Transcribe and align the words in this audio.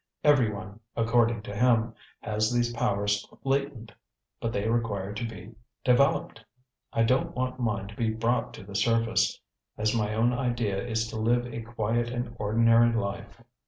Everyone 0.23 0.79
according 0.95 1.43
to 1.43 1.55
him 1.55 1.93
has 2.21 2.51
these 2.51 2.73
powers 2.73 3.23
latent, 3.43 3.91
but 4.39 4.51
they 4.51 4.67
require 4.67 5.13
to 5.13 5.23
be 5.27 5.53
developed. 5.83 6.43
I 6.91 7.03
don't 7.03 7.35
want 7.35 7.59
mine 7.59 7.87
to 7.89 7.95
be 7.95 8.09
brought 8.09 8.51
to 8.55 8.63
the 8.63 8.73
surface, 8.73 9.39
as 9.77 9.95
my 9.95 10.15
own 10.15 10.33
idea 10.33 10.83
is 10.83 11.07
to 11.09 11.17
live 11.17 11.45
a 11.53 11.61
quiet 11.61 12.09
and 12.09 12.35
ordinary 12.39 12.91
life." 12.93 13.43